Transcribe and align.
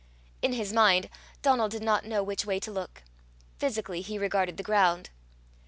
In 0.41 0.53
his 0.53 0.73
mind 0.73 1.11
Donal 1.43 1.69
did 1.69 1.83
not 1.83 2.05
know 2.07 2.23
which 2.23 2.43
way 2.43 2.59
to 2.61 2.71
look; 2.71 3.03
physically, 3.59 4.01
he 4.01 4.17
regarded 4.17 4.57
the 4.57 4.63
ground. 4.63 5.11